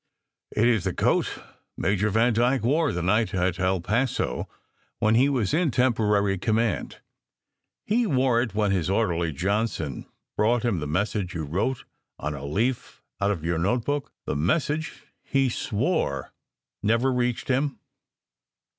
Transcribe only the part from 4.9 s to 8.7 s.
when he was in temporary command. He wore it